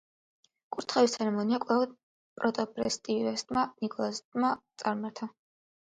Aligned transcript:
კურთხევის 0.75 1.11
ცერემონია 1.17 1.59
კვლავ 1.65 1.83
პროტოპრესვიტერმა 2.39 3.67
ნიკოლოზმა 3.85 4.51
წარმართა. 4.83 5.33